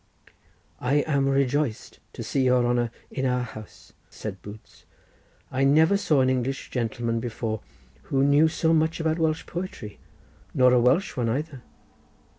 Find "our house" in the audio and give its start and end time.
3.27-3.93